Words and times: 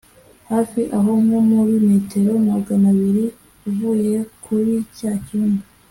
hafi 0.51 0.81
aho 0.97 1.11
nko 1.23 1.39
muri 1.49 1.73
metero 1.87 2.33
maganabiri 2.49 3.25
uvuye 3.69 4.15
kuri 4.43 4.73
cya 4.97 5.11
cyumba 5.25 5.63